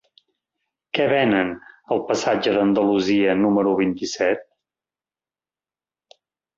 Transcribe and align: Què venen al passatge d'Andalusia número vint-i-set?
Què 0.97 1.05
venen 1.11 1.51
al 1.97 2.01
passatge 2.09 2.55
d'Andalusia 2.57 3.39
número 3.45 3.77
vint-i-set? 3.85 4.45